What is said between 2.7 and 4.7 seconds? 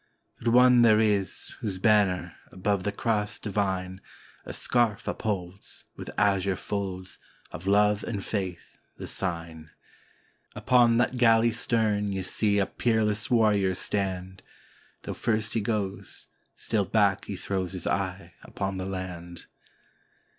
the Cross divine, A